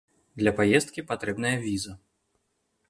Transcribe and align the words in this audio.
Для 0.39 0.53
паездкі 0.59 1.03
патрэбная 1.11 1.55
віза. 1.67 1.93